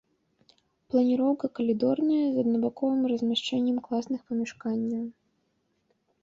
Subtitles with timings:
[0.93, 5.05] Планіроўка калідорная з аднабаковым размяшчэннем класных памяшканняў.